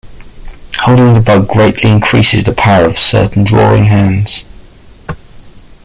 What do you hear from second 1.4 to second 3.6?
greatly increases the power of certain